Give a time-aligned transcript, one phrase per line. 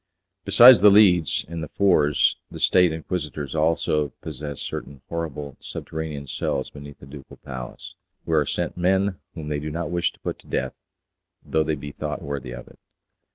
[0.45, 6.71] Besides The Leads and The Fours the State Inquisitors also possess certain horrible subterranean cells
[6.71, 7.93] beneath the ducal palace,
[8.25, 10.73] where are sent men whom they do not wish to put to death,
[11.45, 12.79] though they be thought worthy of it.